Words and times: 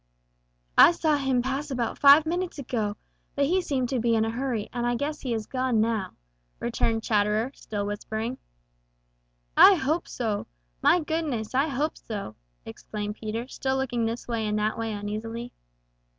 "I 0.79 0.93
saw 0.93 1.17
him 1.17 1.43
pass 1.43 1.69
about 1.69 1.99
five 1.99 2.25
minutes 2.25 2.57
ago, 2.57 2.95
but 3.35 3.45
he 3.45 3.61
seemed 3.61 3.87
to 3.89 3.99
be 3.99 4.15
in 4.15 4.25
a 4.25 4.31
hurry, 4.31 4.67
and 4.73 4.87
I 4.87 4.95
guess 4.95 5.21
he 5.21 5.31
has 5.33 5.45
gone 5.45 5.79
now," 5.79 6.13
returned 6.59 7.03
Chatterer, 7.03 7.51
still 7.53 7.85
whispering. 7.85 8.39
"I 9.55 9.75
hope 9.75 10.07
so! 10.07 10.47
My 10.81 10.99
goodness, 11.01 11.53
I 11.53 11.67
hope 11.67 11.99
so!" 11.99 12.35
exclaimed 12.65 13.17
Peter, 13.17 13.47
still 13.47 13.77
looking 13.77 14.07
this 14.07 14.27
way 14.27 14.47
and 14.47 14.57
that 14.57 14.75
way 14.75 14.91
uneasily. 14.91 15.53